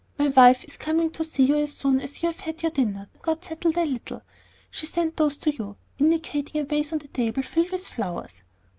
[0.17, 3.07] My wife is coming to see you as soon as you have had your dinner
[3.13, 4.23] and got settled a little.
[4.71, 8.41] She sent those to you," indicating a vase on the table, filled with flowers.